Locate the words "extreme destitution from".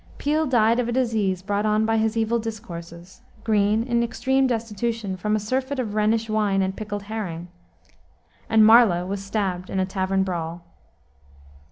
4.01-5.35